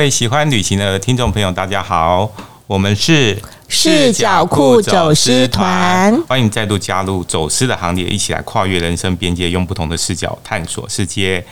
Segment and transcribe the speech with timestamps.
[0.00, 2.32] 各位喜欢旅行的听众朋友，大家好，
[2.66, 3.38] 我们是
[3.68, 11.44] 视角库走私团，欢迎再度加入走私的行列，一起来跨越人生边界，用不同的视角探索世界。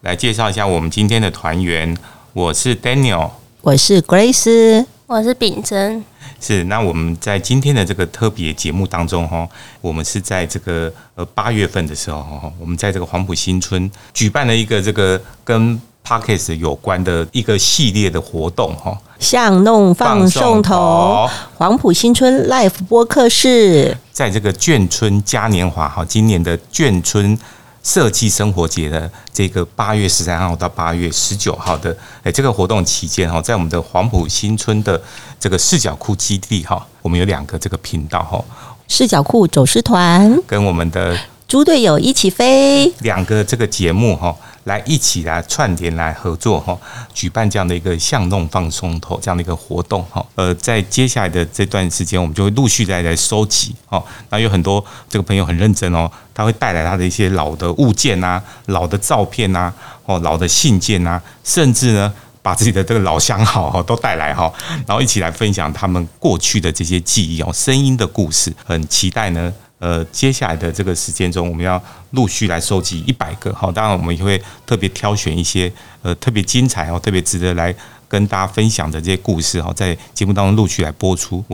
[0.00, 1.94] 来介绍一下我们今天的团员，
[2.32, 6.02] 我是 Daniel，我是 Grace，我是秉真。
[6.40, 9.46] 是，那我们在今天的这个特别节目当中，哈，
[9.82, 27.38] 我们是在这个呃八月份的时候，哈，我们在这个黄埔新村举办了一个这个跟 Podcast 有关的一个系列的活动哈，巷弄放送头，黄埔新村 Live 播客室，在这个眷村嘉年华哈，今年的眷村
[27.82, 35.00] 设计生活节的这个八月十三号到八月十九号的哎这个活动期间哈，在我们的黄埔新村的
[35.38, 38.42] 这个视角库基地哈，我们有两个这个频道哈，
[38.88, 40.36] 视角库走失团。
[40.46, 41.16] 跟我们的
[41.50, 44.32] 猪队友一起飞两个这个节目哈。
[44.64, 46.78] 来一起来串联来合作哈，
[47.14, 50.24] 举办这样的一个向弄放松头这样的一个活动哈。
[50.34, 54.04] 呃，在接下来的这段时间，我们就会陆续再来收集哦。
[54.28, 59.72] 那有很多这个朋友很认真哦，他会带来他的一些老的物件呐、老的照片呐、
[60.04, 62.12] 哦、老的信件呐，甚至呢
[62.42, 64.52] 把自己的这个老相好哈都带来哈，
[64.86, 69.52] 然后一起来分享他们过去的这些记忆哦，声音的故事，很期待呢。
[69.80, 71.82] 呃，接下来的这个时间中，我们要
[72.12, 75.72] 陆续来收集一百个好，当然我们也会特别挑选一些
[76.02, 77.74] 呃特别精彩哦、特别值得来
[78.06, 81.44] 跟大家分享的这些故事哈，在节目当中陆续来播出。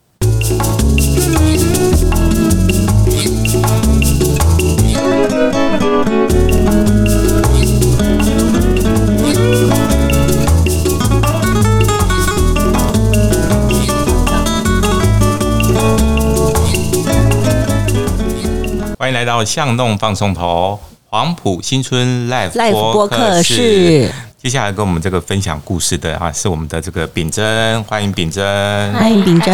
[19.27, 20.79] 到巷弄放送头，
[21.11, 24.11] 黄埔新村 Live 播客室。
[24.39, 29.53] 接下来跟我们这个分享故事的啊，是我们的这个秉真，欢迎秉真，欢迎秉真。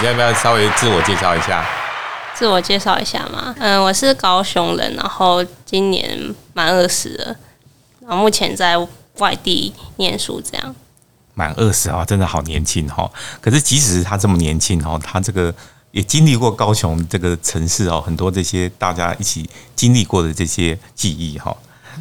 [0.00, 1.66] 你要不要稍微自我介绍一下？
[2.34, 6.18] 自我介绍一下嘛，嗯，我是高雄人，然后今年
[6.52, 7.34] 满二十了，
[8.02, 8.76] 然后目前在
[9.16, 10.74] 外地念书，这样。
[11.32, 13.10] 满二十啊，真的好年轻哈！
[13.40, 15.54] 可是即使是他这么年轻哦，他这个。
[15.92, 21.56] 也经历过高雄这个城市哦，很多这些大家一起经历过的这些记忆哈。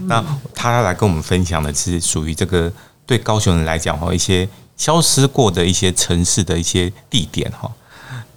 [0.05, 0.23] 那
[0.53, 2.71] 他来跟我们分享的是属于这个
[3.05, 7.69] 对高雄人来讲哈，一些消失过的一些城市的一些地点哈。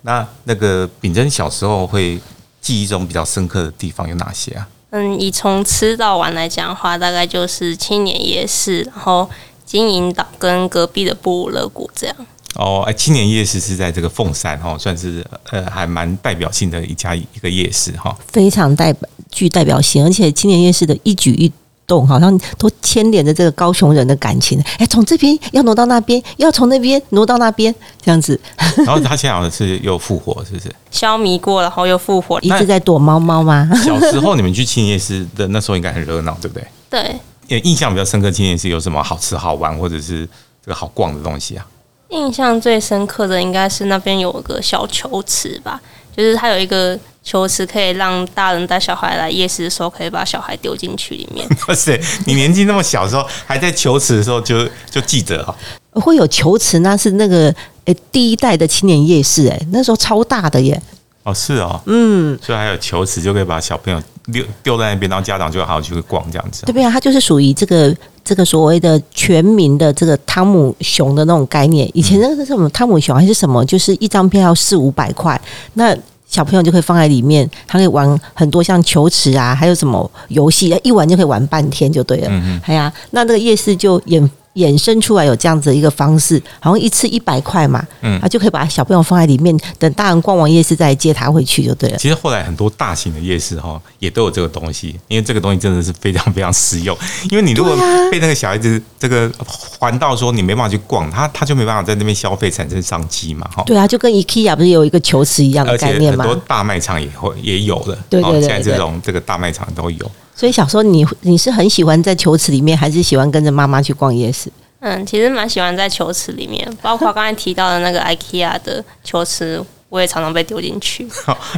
[0.02, 2.20] 那那个秉真小时候会
[2.60, 4.68] 记忆中比较深刻的地方有哪些啊？
[4.90, 9.30] 嗯，以从吃到玩来讲的话，大概就是青年夜市，然后
[9.64, 12.16] 金银岛跟隔壁的布鲁勒谷这样。
[12.54, 18.94] 哦，哎，青年夜市是在这个凤山哈，算是呃还蛮代表性的一家一个夜市哈，非常代
[19.30, 21.50] 具代表性，而且青年夜市的一举一
[21.86, 24.62] 动好像都牵连着这个高雄人的感情。
[24.78, 28.38] 哎，从这边要挪到那边，要从那边挪到那边，这样子。
[28.76, 30.70] 然后 他现在好像是又复活，是不是？
[30.90, 33.68] 消弭过了，然后又复活，一直在躲猫猫吗？
[33.82, 36.66] 小时候 你们去青年夜市的那时候应该很热闹，对不对？
[36.90, 37.60] 对。
[37.64, 40.26] 印象比较深刻，青年夜市有什么好吃好玩或者是
[40.64, 41.66] 这个好逛的东西啊？
[42.12, 45.80] 印象最深刻的应该是那边有个小球池吧，
[46.16, 51.48] 就是它有一个球池，可以让大人带小孩来夜市的时候，可以把小孩丢进去里面。
[51.68, 55.54] 哇塞，你年纪那么小的时候，还在球池的时候就就记得哈？
[55.92, 57.54] 会有球池，那是那个
[57.86, 60.80] 诶第一代的青年夜市，诶那时候超大的耶。
[61.24, 64.02] 哦，是哦，嗯，所以还有球池，就可以把小朋友
[64.32, 66.62] 丢丢在那边，然后家长就好好去逛这样子。
[66.66, 66.90] 对不对啊？
[66.90, 71.88] 它就是属于这个这个所谓的全民的这个汤姆熊的那种概念。
[71.94, 73.64] 以前那个是什么汤姆熊还是什么？
[73.64, 75.40] 就是一张票要四五百块，
[75.74, 75.96] 那
[76.28, 82.28] 小朋友就可以放在里面，他可以玩很多像球池啊，还有什么游戏，一玩就可以玩半天就对了。
[82.30, 82.60] 嗯嗯。
[82.64, 84.30] 哎呀，那这个夜市就演。
[84.54, 91.96] 衍生出来有这样子的一个方式，好像一次一百块嘛，嗯，啊就可以把小朋友放在里面，等大人逛完夜市再接他回去就对了。
[91.96, 96.96] 其实后来很多大型的夜市哈，也都有这个东西，因为这个东西真的是非常非常实用。
[97.30, 97.74] 因为你如果
[98.10, 99.30] 被那个小孩子这个
[99.78, 103.62] 环到说你没办法去逛，他他就没办法在那边消费产生商机嘛，哈。
[103.64, 106.24] 对啊，就跟 IKEA 不是有一个球池一样的概念吗？
[106.24, 110.10] 很多大卖场也会也有的，对对对，现在这种这个大卖场都有。
[110.34, 114.50] 所以小时候你你是很喜欢在球池里面，还是喜欢跟着妈妈去逛夜市？
[114.80, 121.06] 嗯，其实蛮喜欢在球池里面，包括刚才提到的那个 IKEA 的球池，我也常常被丢进去。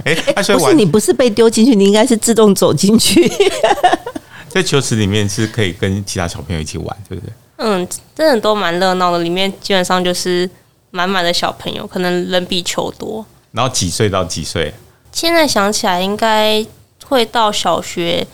[0.04, 3.30] 哎，不是你不是被丢进去，你应该是自动走进去。
[4.50, 7.32] 在球池里面是可以跟其他小朋友一起玩，对不对？
[7.56, 10.48] 嗯，真的都蛮热闹的，里面基本上就是
[10.90, 13.24] 满满的小朋友，可能人比球多。
[13.52, 14.74] 然后几岁到几岁？
[15.12, 16.64] 现在想起来，应该
[17.06, 18.26] 会到小学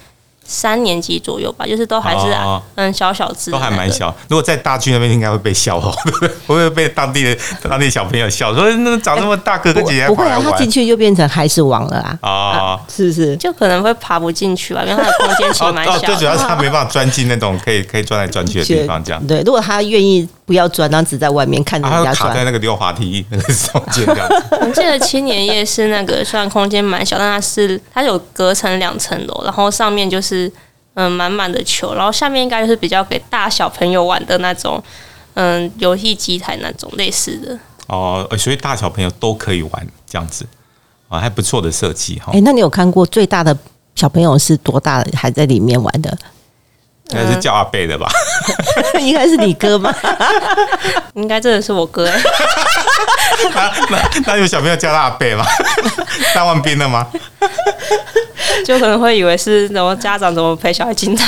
[0.53, 4.13] 三年级左右吧，就是都还是、啊、嗯小小只、那个，都还蛮小。
[4.27, 7.37] 如果在大区那边，应该会被笑哦，会不会被当地的
[7.71, 12.29] 当地小朋友笑，说那长那么大哥哥姐姐、欸、不会啊，他进去就变成孩子王了啊！
[12.29, 13.37] 啊、哦，是不是？
[13.37, 15.99] 就可能会爬不进去吧，因为他的空间其实蛮小、 哦。
[16.05, 19.23] 最主要是他没办法钻进那种可以可以钻来钻去的地方，这样。
[19.29, 24.45] 对，如果他愿意不要钻，然后只在外面看着人家钻，卡在那个溜滑梯那个中间这样子。
[24.61, 30.51] 我记得青年夜市那个虽然空间蛮小，但它是它有隔成两层楼，然后上面就是。
[30.95, 34.83] 嗯，满满的球，然后下面应该就是比较给大小朋友玩的那种，
[35.35, 37.57] 嗯，游戏机台那种类似的。
[37.87, 40.45] 哦，所以大小朋友都可以玩这样子，
[41.09, 42.33] 啊，还不错的设计哈。
[42.35, 43.57] 哎，那你有看过最大的
[43.95, 46.19] 小朋友是多大的还在里面玩的？
[47.13, 48.09] 应该是叫阿贝的吧？
[49.01, 49.95] 应该是你哥吧？
[51.15, 52.21] 应该真的是我哥 哎。
[53.55, 55.45] 那那那有小朋友叫他阿贝吗？
[56.35, 57.07] 当完兵了吗？
[58.65, 61.23] 就可能会以为是什么家长怎么陪小孩进来，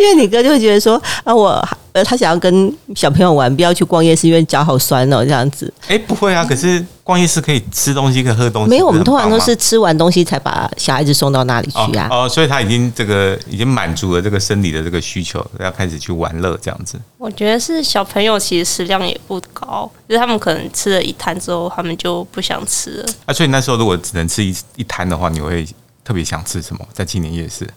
[0.00, 1.66] 因为你哥就会觉得说啊，我
[1.98, 5.72] 呃，他想要跟小朋友玩，不要去逛夜市，因为脚好酸哦，这样子。
[5.82, 8.70] 哎、欸，不会啊，可是逛夜市可以吃东西，可以喝东西。
[8.70, 12.06] 没有，我们通常都是吃完东西才把小孩子送到那里去啊。
[12.08, 16.96] 哦，哦，所以他已经这个已经满足了这个生理的这个需求，要开始去玩乐这样子。
[17.16, 23.06] 我觉得是小朋友其实食量也不高，就是他们可能吃了一摊之后，他们就不想吃了。
[23.26, 25.66] 啊，所以那时候如果只能吃一一摊的话，你会
[26.04, 26.86] 特别想吃什么？
[26.92, 27.68] 在青年夜市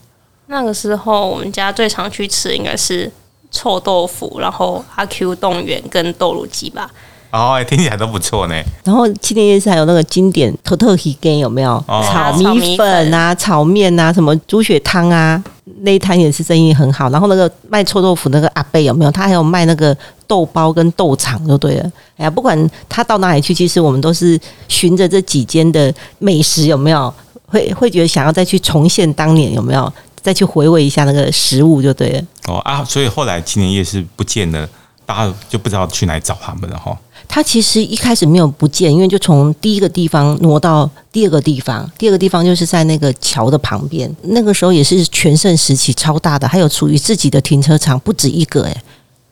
[0.46, 3.10] 那个时候，我们家最常去吃应该是。
[3.52, 6.90] 臭豆腐，然后阿 Q 动员跟豆乳鸡吧。
[7.30, 8.54] 哦，听起来都不错呢。
[8.84, 11.72] 然后七天夜市还有那个经典特特鱼羹有没有？
[11.86, 15.42] 哦、炒米粉啊，炒面啊，什么猪血汤啊，
[15.80, 17.08] 那一摊也是生意很好。
[17.08, 19.10] 然后那个卖臭豆腐那个阿贝有没有？
[19.10, 19.96] 他还有卖那个
[20.26, 21.92] 豆包跟豆肠就对了。
[22.18, 24.38] 哎呀，不管他到哪里去，其实我们都是
[24.68, 27.12] 循着这几间的美食有没有？
[27.46, 29.90] 会会觉得想要再去重现当年有没有？
[30.22, 32.22] 再去回味一下那个食物就对了。
[32.46, 34.68] 哦啊，所以后来青年夜市不见了，
[35.04, 36.96] 大家就不知道去哪里找他们了哈。
[37.28, 44.14] 他其实一开始没有不见，因为就从第一个地方挪到第二个地方，第二个地方就是在那个桥的旁边。
[44.22, 48.76] 那个时候也是全盛时期，超大的，还有属于自己的停车场，不止一个诶。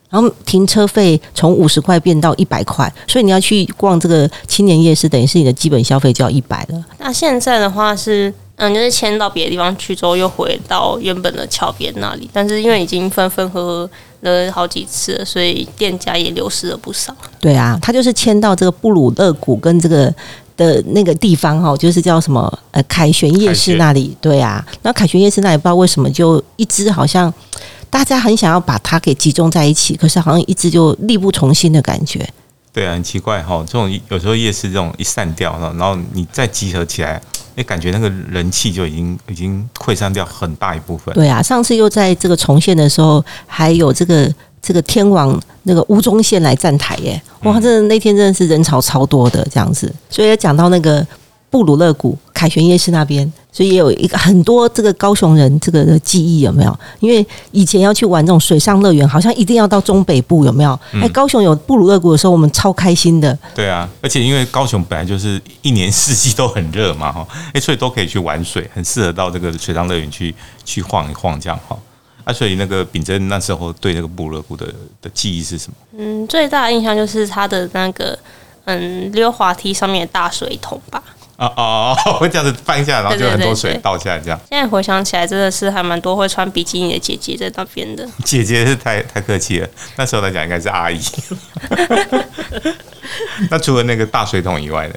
[0.08, 6.84] 然后停车费从五十块变到一百块，所以你要去逛这个青年夜市，等于是你的基本消费就要一百了。
[6.98, 8.32] 那现在的话是。
[8.62, 12.28] 嗯，就是迁到别的地方去之后，又回到原本的桥边那里。
[12.30, 13.90] 但是因为已经分分合合
[14.20, 17.16] 了好几次了，所以店家也流失了不少。
[17.40, 20.14] 对啊，他就是迁到这个布鲁勒谷跟这个
[20.58, 24.14] 的那个地方哈，就是叫什么呃凯旋夜市那里。
[24.20, 27.32] 对啊，那凯旋夜市那里不知道为什么就一直好像
[27.88, 32.28] 大家很想要把它给集中在一起，可是好像一直就力不从心的感觉。
[32.74, 37.18] 对啊，很奇怪哈，这种有时候夜市这种一散掉了，然后你再集合起来。
[37.60, 41.14] 哎，感觉那个人气就已经已经溃散掉很大一部分。
[41.14, 49.94] 对啊，上次又在这个重现的时候，还有这个这个天王那个吴宗宪来站台耶，哇，真的那天真的是人潮超多的这样子。
[50.08, 51.06] 所以讲到那个。
[51.52, 56.80] 布鲁勒谷凯旋夜市那边，所以也有一个很多这个高雄人这个的记忆有没有？
[56.98, 60.72] 因为以前要去玩这种水上乐园，好像一定要到中北部有没有？
[61.02, 63.38] 哎，高雄有布鲁勒谷的时候，我们超开心的。
[63.54, 71.76] 对啊，而且因为高雄本来就是一年四季都很热嘛， 哈，哎，所以都可以去玩水，很适合到这个水上乐园去去晃一晃这样哈。
[72.24, 74.66] 啊，所以那个秉真那时候对那个布鲁勒谷的
[75.02, 75.74] 的记忆是什么？
[75.98, 78.18] 嗯，最大的印象就是他的那个
[78.64, 81.02] 嗯溜滑梯上面的大水桶吧。
[81.40, 84.38] 哦哦哦，会 这样子翻下来，然后就很多水倒下来，这样。
[84.50, 88.06] 现在回想起来，真的是还蛮多会穿比基尼的姐姐在那边的。
[88.24, 91.00] 姐姐是太太客气了，那时候来讲应该是阿姨。
[93.50, 94.94] 那除了那个大水桶以外呢？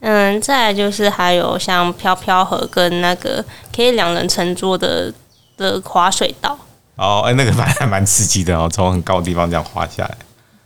[0.00, 5.12] 嗯，再来就是还有像飘飘河跟那个可以两人乘坐的
[5.56, 6.58] 的滑水道。
[6.96, 10.16] 哦，哎，那个反正还蛮刺激的哦，从很高的地方这样滑下来。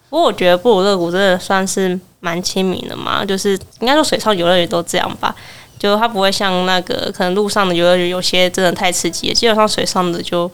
[0.08, 5.34] 不过我觉得布鲁勒谷真的算是蛮亲民的嘛，就是应该说水上游乐园都这样吧，
[5.78, 10.50] 就它不会像那个可能路上的游乐园有些真的太刺激，基本上水上的就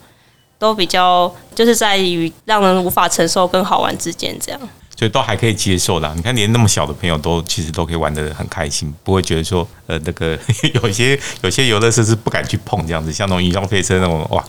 [0.58, 4.60] 都比较就是在于让人无法承受跟好玩之间这样，
[4.96, 6.12] 所以都还可以接受啦。
[6.16, 10.36] 你看连那么小的朋友都其实都可以玩得很开心，不会觉得说呃那个
[10.82, 14.44] 有些有些游乐设施不敢去碰这样子，像那种云霄飞车那种哇。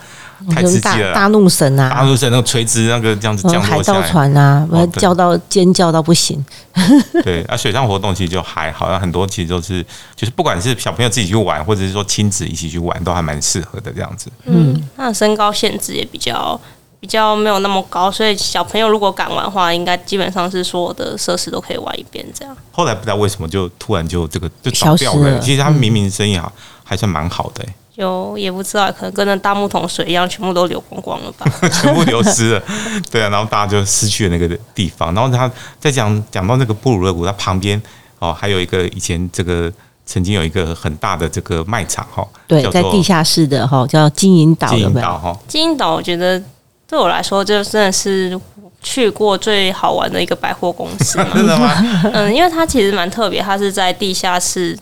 [0.51, 1.15] 太刺激了！
[1.15, 6.45] 大怒神啊，大怒神那个垂直那个这样子降落下来，海盗船啊，我叫到尖叫到不行。
[7.25, 9.83] 对啊，水上活动其实就还好，像很多其实都是
[10.15, 14.31] 就是不管是小朋友自己去玩，或者是说亲子一起去玩，都还蛮适合的这样子。
[14.45, 16.61] 嗯，那身高限制也比较
[16.99, 22.55] 比较没有那么高，所以小朋友如果敢玩的话，应该基本上是所有的设施都可以玩一遍这样。
[22.71, 25.39] 后来不知道为什么就突然就这个就倒掉了。
[25.39, 26.51] 其实他们明明生意好
[26.83, 27.63] 还算蛮好的。
[27.95, 31.45] 有也不知道，可能跟那大木桶水一样，全部都流光光了吧？
[31.69, 32.63] 全部流失了，
[33.09, 35.11] 对啊，然后大家就失去了那个地方。
[35.15, 37.81] 然后他在讲讲到那个布鲁勒谷，它旁边
[38.19, 39.71] 哦，还有一个以前这个
[40.05, 46.39] 曾经有一个很大的这个卖场哈，对，在地下室的哈，叫金银岛，金银岛哈，金银岛，我觉得
[46.87, 48.39] 对我来说，就真的是
[48.81, 51.17] 去过最好玩的一个百货公司。
[51.33, 51.73] 真的吗？
[52.13, 54.77] 嗯，因为它其实蛮特别，它是在地下室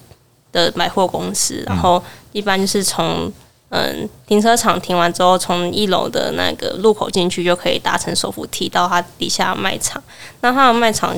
[0.52, 2.02] 的百货公司，然后。
[2.36, 3.32] 一般就是从
[3.70, 10.04] 嗯停车场停完之后，从一楼的那个入口进去，就可以搭乘手扶梯到它底下卖场。
[10.42, 11.16] 那它的卖场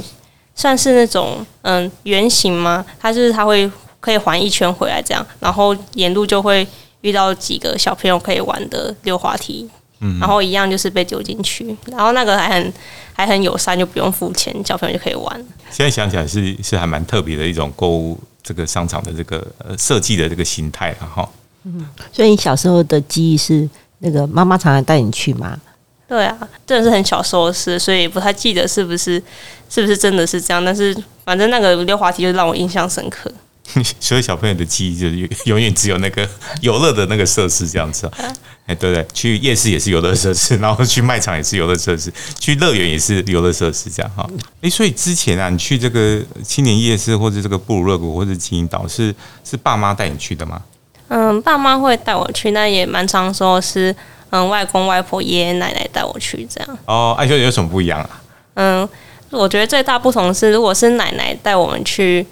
[0.53, 2.85] 算是那种嗯圆形吗？
[2.99, 3.67] 它就是它会
[3.99, 6.67] 可以环一圈回来这样，然后沿路就会
[7.01, 9.67] 遇到几个小朋友可以玩的溜滑梯，
[9.99, 12.73] 嗯，然后一样就是被丢进去，然后那个还很
[13.13, 15.45] 还很友善，就不用付钱，小朋友就可以玩。
[15.69, 18.19] 现在想起来是是还蛮特别的一种购物。
[18.43, 21.29] 这个商场的这个呃设计的这个形态了哈，
[21.65, 23.67] 嗯，所以你小时候的记忆是
[23.99, 25.59] 那个妈妈常常带你去吗？
[26.07, 29.21] 对啊，真的是很小时候的事，所以不太记得是不是
[29.69, 30.63] 是不是真的是这样。
[30.63, 33.29] 但是反正那个溜滑梯就让我印象深刻。
[33.99, 36.27] 所以小朋友的记忆就是永远只有那个
[36.61, 38.07] 游乐的那个设施这样子。
[38.07, 38.13] 啊
[38.67, 44.29] 哎，对对，去夜市也是游乐设施，然后去卖场也是游乐设施，去乐园也是游乐设施，这样哈。
[44.59, 50.61] 哎，所以之前啊，你去这个青年夜市或者这个布鲁勒谷或者金银岛，是是爸妈带你去的吗？
[51.07, 53.95] 嗯，爸妈会带我去，那也蛮常说是
[54.31, 56.77] 嗯外公外婆爷爷奶奶带我去这样。
[56.87, 58.21] 哦，哎，有有什么不一样啊？
[58.55, 58.89] 嗯，
[59.29, 62.27] 我觉得最大不同是，如果是奶奶带我们去。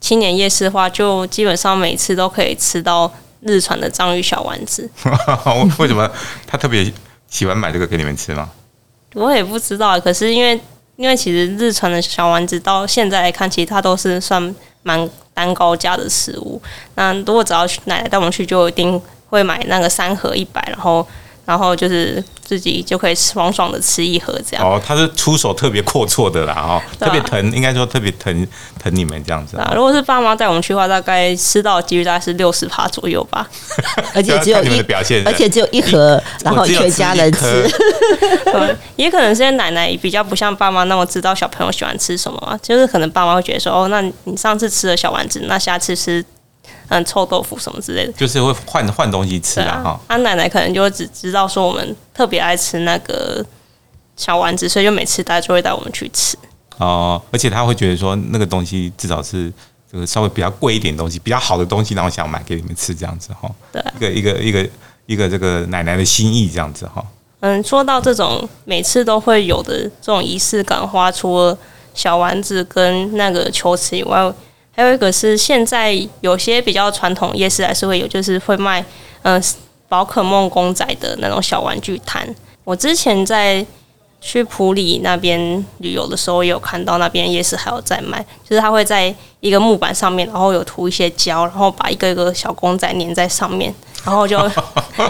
[0.00, 4.88] 青年夜市的话，就基本上每次都可以吃到日传的章鱼小丸子。
[5.78, 6.10] 为什么
[6.46, 6.92] 他特别
[7.28, 8.50] 喜欢买这个给你们吃吗？
[9.14, 10.60] 我也不知道，可是因为
[10.96, 16.60] 因为其实日传的小丸子到现在来看，其实它都是算蛮单高价的食物。
[16.94, 21.06] 那如果只要奶奶带我们去，就一定会买那个三盒一百，然后。
[21.46, 24.66] 然后就是自己就可以爽爽的吃一盒这样。
[24.66, 28.46] 哦，他是出手特别阔绰的啦，哈，特别疼，应该说特别疼
[28.78, 29.56] 疼你们这样子。
[29.56, 33.48] 啊，如果是爸妈带我们去的话，大概吃到的几率大概是六十趴左右吧。
[34.12, 34.80] 而且只有一，
[35.24, 37.70] 而且只有一盒，然后全家人吃。
[38.44, 46.24] 对，也可能是因为奶奶比较不像爸妈那么知道小朋友喜欢吃什么嘛，就是可能爸妈会觉得说，哦，那你上次吃了小丸子，那下次吃。
[46.88, 49.82] 嗯，臭豆腐什么之类的，就是会换换东西吃啊。
[49.82, 53.44] 哈，他奶奶可能就会只知道说我们特别爱吃那个
[54.16, 56.36] 小丸子，所以就每次大家就会带我们去吃。
[56.78, 59.52] 哦，而且他会觉得说那个东西至少是
[59.90, 63.50] 这个稍微比较贵一点东西，比较好的东西，然后想买给你们吃这样子哈。
[63.72, 63.82] 对，
[64.14, 64.70] 一个一个一个
[65.06, 67.04] 一个这个奶奶的心意这样子哈。
[67.40, 71.58] 嗯，说到这种每次都会有的这种仪式感，花除了
[71.94, 74.32] 小丸子跟那个球池以外。
[74.76, 78.84] 还有一个是现在有些比较传统夜市还是会有，就是会卖
[79.22, 79.42] 嗯
[79.88, 82.28] 宝可梦公仔的那种小玩具摊。
[82.62, 83.64] 我之前在
[84.20, 94.38] 去普里那边旅游的时候，也有看到那边夜市还有在卖，就是他会在一个木板上面，然后有涂一些胶，然后把一个一个小公仔粘在上面，然后就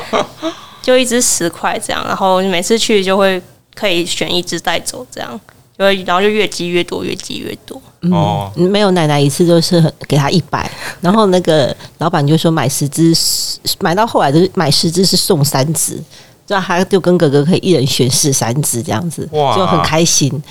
[0.80, 3.42] 就一只十块这样，然后每次去就会
[3.74, 5.40] 可以选一只带走这样。
[5.76, 7.80] 然后就越积越多，越积越多。
[8.10, 13.14] 哦、嗯，没有奶奶一次就是给他一百，然后那个老板就说买十只，
[13.80, 16.02] 买到后来就是买十只是送三只，
[16.46, 20.42] 这样他就跟哥哥可以一人选四三只这样子，哇就很开心。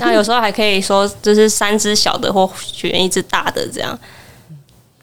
[0.00, 3.96] 那有时候还可以说就是三只小的或选一只大的这样，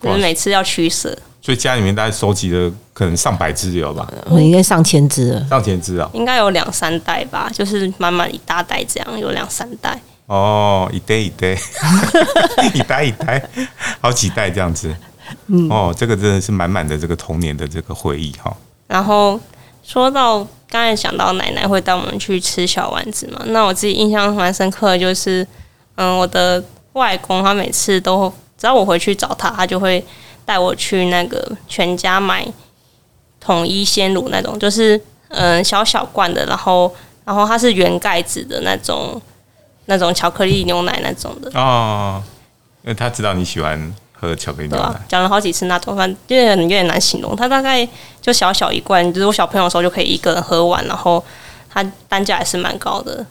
[0.02, 1.18] 就是每次要取舍。
[1.48, 4.06] 所以家里面大概收集了可能上百只有吧？
[4.26, 6.10] 我应该上千只了，上千只啊！
[6.12, 9.98] 应该有两三袋吧，就是满满一大袋这样，有两三袋。
[10.26, 11.58] 哦，一袋一袋，
[12.76, 13.42] 一袋一袋，
[14.02, 14.94] 好几袋这样子。
[15.46, 18.54] 嗯，哦，这个真的是满满的这个童年的这个回忆哈。
[18.88, 19.40] 然后
[19.82, 25.48] 说到刚才想到奶奶会带我们去吃小丸子嘛，那我自己印象蛮深刻的就是，
[25.96, 26.62] 嗯，我的
[26.92, 30.04] 外公他每次都只要我回去找他，他就会。
[30.48, 32.48] 带我去那个全家买
[33.38, 36.90] 统一鲜乳那种，就是嗯小小罐的，然后
[37.26, 39.22] 然后它是圆盖子的那种，
[39.88, 42.24] 那种巧克力牛奶那种的哦。
[42.84, 47.36] 因为他知道你喜欢喝巧克力牛奶，讲了好几次那种，反正有点有点难形容。
[47.36, 47.86] 它大概
[48.22, 51.22] 就小小一罐，就是我小朋友的时候就可以一个人喝完，然后
[51.70, 53.26] 它单价还是蛮高的，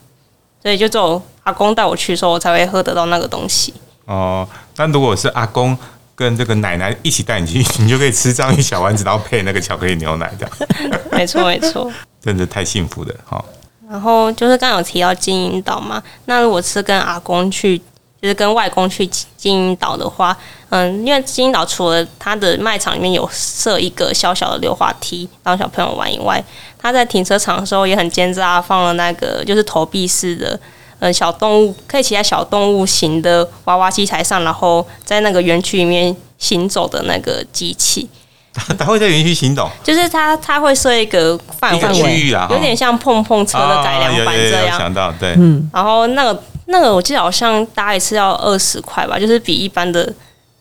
[0.63, 3.73] 所以就只有阿公带我去的时候，我才会喝得到那个东西。
[4.05, 4.47] 哦，
[4.77, 5.75] 但如果是阿公。
[6.17, 10.57] 跟这个奶奶一起带你去，你就可以吃章鱼小丸子，然后配那个巧克力牛奶这样。
[11.13, 13.45] 没错，没错，真的太幸福了哈。
[13.89, 17.79] 然后就是刚有提到金银岛嘛，那如果是跟阿公去
[18.21, 19.07] 就是跟外公去
[19.37, 20.37] 金银岛的话，
[20.71, 26.43] 嗯，因为金银岛除了它的卖场里面有设一个小小的溜滑梯让小朋友玩以外，
[26.79, 30.59] 他在停车场的时候也很奸诈，放了那个就是投币式的，
[30.99, 38.09] 嗯，小动物可以骑在小动物型的娃娃机台上，然后在那个园区里面行走的那个机器。
[38.79, 44.79] 它会在园区行走，就是它它会设一个范围区域啊，有点像碰碰车的改良版这样。
[44.79, 46.43] 想到对，嗯，然后那个。
[46.69, 50.13] 那个我记得好像搭一次要二十块吧，就是比一般的、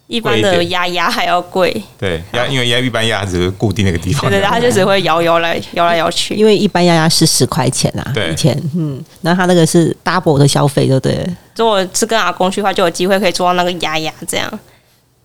[0.07, 1.83] 一般的鸭鸭还要贵。
[1.97, 6.35] 对，鸭因为鸭一般鸭只是固定那个地方，对对，它就只会摇摇来摇来摇去。
[6.35, 11.27] 因为一般鸭鸭是十块钱啊，对，以前嗯，那它那个是 double 的消费，对不对？
[11.55, 14.59] 如果是跟阿公去的话，就有机会可以坐到那个鸭鸭这样。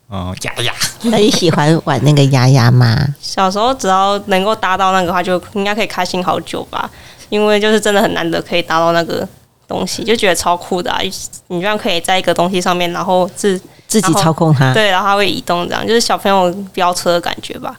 [0.09, 0.73] 哦，鸭鸭，
[1.03, 3.15] 那你喜欢玩那个鸭鸭吗？
[3.21, 6.91] 小时候只要能够搭到那个话，就应该可以开心好久吧。
[7.29, 9.29] 因为就是真的很难得可以搭到那个。
[9.71, 10.99] 东西就觉得超酷的啊！
[11.47, 17.79] 你这样可以在一个东西上面，然后自自己操控它，对，然后它会移动，这样就是小朋友飙车的感觉吧。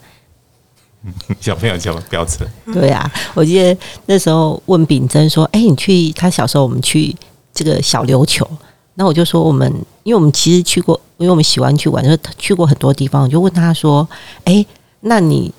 [1.42, 7.16] 小朋友叫飙车，对啊，我记得那时候问秉真说：“哎，你去他小时候，我们去
[7.54, 8.48] 这个小琉球。”
[8.96, 9.68] 那我就说：“我们
[10.04, 14.08] 因为我们其实去过，因为我们喜欢去玩，就是去过很多地方。”我就问他说
[14.46, 14.64] ：“哎，
[15.00, 15.52] 那你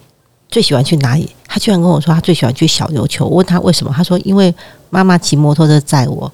[0.52, 4.54] 最喜欢去哪里？”他居然跟我说：“他最喜欢去小琉球。”我问他为什么，他说：“因为。”
[4.94, 6.30] 妈妈骑摩托车载我，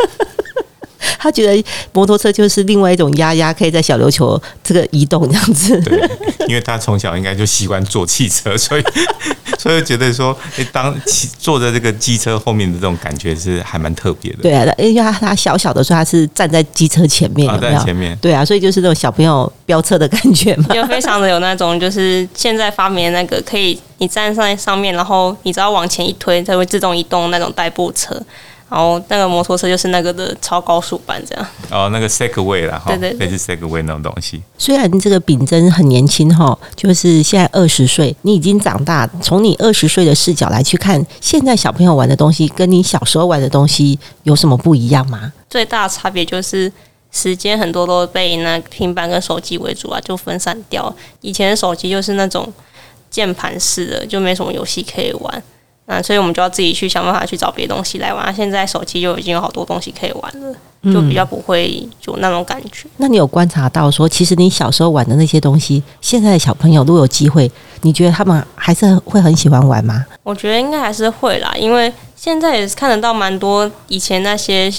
[1.18, 5.80] 他觉得摩托车就是另外一种鸭鸭，可以在小琉球这个移动这样子。
[5.80, 5.98] 对，
[6.46, 8.84] 因为他从小应该就习惯坐汽车，所以
[9.60, 10.34] 所以觉得说，
[10.72, 14.38] 当骑坐在这个机车后面的这种感觉是还蛮特别的。
[14.42, 17.78] 对啊，因为他他小小的时候他是站在机车前面，有没有？
[17.78, 18.16] 在前面。
[18.22, 23.78] 对啊，所以就是那种小朋友飙车的感觉嘛，就非常的有那种，就是现在发明的那个可以。
[24.02, 28.18] 你站在上面，然后你只要往前一推，它会自动移动那种代步车。
[28.70, 31.46] 然后那个摩托车就是那个的超高速版这样。
[31.70, 34.40] 哦，那个 Segway 啦，对对，对，类似 Segway 那种东西。
[34.56, 39.10] 虽然这个秉真很年轻哈，就是现在二十岁，你已经长大。
[39.20, 45.32] 从你二十岁的视角来去看，现在小朋友玩的东西跟你小时候玩的东西有什么不一样吗？
[45.50, 46.72] 最大的差别就是
[47.10, 50.94] 时间很多都被那平板跟手机为主啊，就分散掉。
[51.20, 52.50] 以前的手机就是那种。
[53.10, 55.42] 键盘式的就没什么游戏可以玩，
[55.92, 58.32] 那所以我们就要自己去想办法去找别的东西来玩。
[58.32, 62.86] 现在手机就已经有好多东西可以玩了，就比较不会有那种感觉。
[62.86, 67.50] 嗯，那你有观察到说，其实你小时候玩的那些东西，现在的小朋友如果有机会，
[67.80, 70.06] 你觉得他们还是会很喜欢玩吗？
[70.22, 74.72] 我觉得应该还是会啦，因为现在也是看得到蛮多以前那些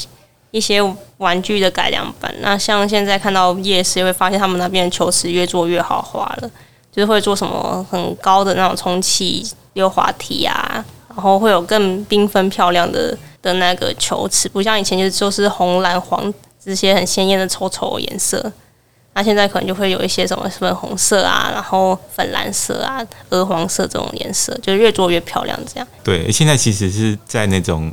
[0.52, 0.82] 一些
[1.18, 2.34] 玩具的改良版。
[2.40, 6.50] 那像现在看到夜市，也会发现他们那边的球池越做越豪华了。
[6.94, 9.42] 就是会做什么很高的那种充气
[9.76, 10.84] 溜滑梯啊，
[11.16, 18.52] 然后会有更缤纷漂亮的的那个球池，不像以前就是就是红蓝黄这些很鲜艳的丑丑的颜色，
[19.14, 25.88] 那现在可能就会有一些什么粉红色啊，然后粉蓝色啊、鹅黄色这种颜色，就越做越漂亮这样。
[26.04, 27.92] 对，现在其实是在那种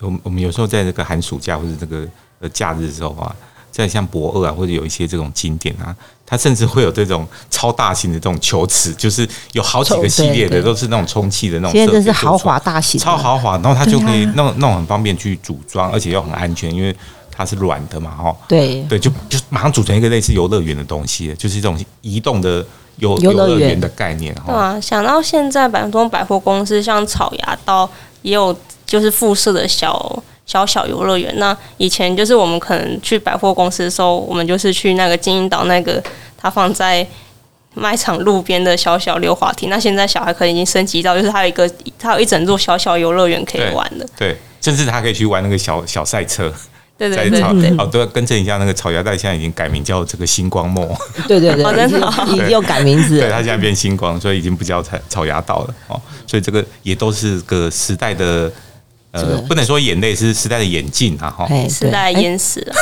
[0.00, 2.06] 我们我们有时候在这个寒暑假或者这个
[2.40, 3.34] 呃假日的时候啊。
[3.72, 5.94] 在像博二啊，或者有一些这种景点啊，
[6.30, 11.72] 它甚至会有这种超大型的这种球池，就是有好几个系列的，都是那种充气的那种。
[11.72, 16.94] 现在真是豪华大型，超豪华，然后它就可以弄弄很方便去组装，而且又很安全，因为
[17.32, 18.36] 它是软的嘛，哈。
[18.46, 22.64] 对对，就就马上组成一个类似游乐园的东西，就是这种移动的
[22.98, 24.32] 游游乐园的概念。
[24.46, 27.90] 对啊，想到现在百多百货公司，像草芽道
[28.22, 30.22] 也有就是附设的小。
[30.50, 36.02] 小小游乐园，那以前就是我们可能去百货公司的时候，我们就是去那个金银岛那个，
[36.36, 37.06] 它放在
[37.74, 39.68] 卖场路边的小小溜滑梯。
[39.68, 44.04] 那现在小孩可能已经升级到，就是它有一个，它有一整座小小游乐园可以玩的。
[44.18, 46.52] 对，甚至他可以去玩那个小小赛车。
[46.98, 50.84] 对对对，对，哦，都要更正一下，那个草芽带现在已经改名叫这个星光梦。
[51.28, 53.20] 对对对，真的已经又改名字了。
[53.20, 55.74] 对，它现在变星光，所以已经不叫草草芽道了。
[55.86, 58.50] 哦，所以这个也都是个时代的。
[59.12, 62.74] 呃，不能说眼泪是时代的眼镜啊，哈，时代的眼屎啊，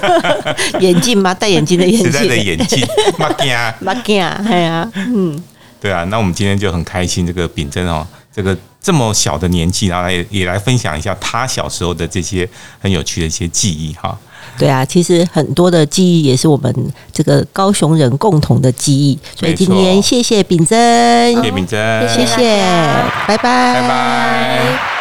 [0.80, 1.34] 眼镜吗？
[1.34, 2.82] 戴眼镜的眼镜，时代的眼镜，
[3.18, 5.42] 马镜，马镜，对啊，嗯，
[5.78, 12.48] 对啊，那我们今天就很开心，这个秉真哦，这个这么小的年纪，然后也也来分享一下他小时候的这些
[12.80, 14.18] 很有趣的一些记忆哈。
[14.56, 16.74] 对啊，其实很多的记忆也是我们
[17.12, 22.56] 这个高雄人共同的记忆，所以今天谢谢秉真，谢谢秉真，谢谢，
[23.26, 24.91] 拜拜，拜拜。